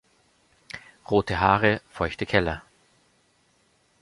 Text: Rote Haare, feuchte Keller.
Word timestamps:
Rote 1.11 1.35
Haare, 1.39 1.79
feuchte 1.91 2.25
Keller. 2.25 2.63